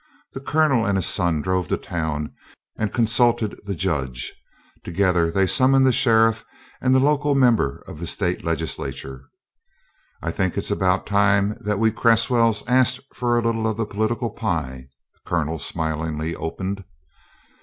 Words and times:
The 0.33 0.39
Colonel 0.39 0.83
and 0.83 0.97
his 0.97 1.05
son 1.05 1.43
drove 1.43 1.67
to 1.67 1.77
town 1.77 2.33
and 2.75 2.91
consulted 2.91 3.55
the 3.65 3.75
Judge; 3.75 4.33
together 4.83 5.29
they 5.29 5.45
summoned 5.45 5.85
the 5.85 5.91
sheriff 5.93 6.43
and 6.81 6.95
the 6.95 6.99
local 6.99 7.35
member 7.35 7.83
of 7.85 7.99
the 7.99 8.07
State 8.07 8.43
legislature. 8.43 9.25
"I 10.19 10.31
think 10.31 10.57
it's 10.57 10.71
about 10.71 11.05
time 11.05 11.55
that 11.61 11.77
we 11.77 11.91
Cresswells 11.91 12.63
asked 12.67 12.99
for 13.13 13.37
a 13.37 13.43
little 13.43 13.67
of 13.67 13.77
the 13.77 13.85
political 13.85 14.31
pie," 14.31 14.87
the 15.13 15.29
Colonel 15.29 15.59
smilingly 15.59 16.35
opened. 16.35 16.83